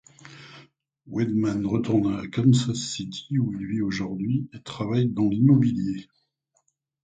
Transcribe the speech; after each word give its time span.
Wedman 1.05 1.63
retourna 1.67 2.17
à 2.17 2.27
Kansas 2.27 2.75
City 2.91 3.37
où 3.37 3.53
il 3.53 3.67
vit 3.67 3.81
aujourd'hui 3.81 4.49
et 4.51 4.59
travaille 4.63 5.07
dans 5.09 5.29
l'immobilier. 5.29 6.07